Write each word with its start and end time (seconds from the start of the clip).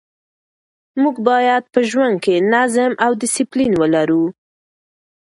موږ 1.01 1.15
باید 1.29 1.63
په 1.73 1.79
ژوند 1.89 2.15
کې 2.23 2.35
نظم 2.53 2.91
او 3.03 3.11
ډسپلین 3.21 3.71
ولرو. 3.77 4.23